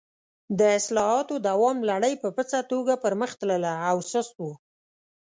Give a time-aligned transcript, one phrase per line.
[0.59, 4.47] د اصلاحاتو دوام لړۍ په پڅه توګه پر مخ تلله او سست و.